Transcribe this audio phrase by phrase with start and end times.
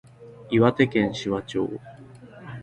[0.49, 1.69] 岩手県紫波町